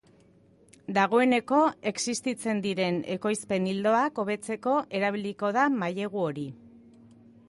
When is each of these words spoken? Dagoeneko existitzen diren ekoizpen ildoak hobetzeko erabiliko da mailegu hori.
Dagoeneko 0.97 1.57
existitzen 1.91 2.63
diren 2.63 2.97
ekoizpen 3.15 3.67
ildoak 3.73 4.21
hobetzeko 4.23 4.73
erabiliko 5.01 5.53
da 5.59 5.67
mailegu 5.75 6.25
hori. 6.29 6.47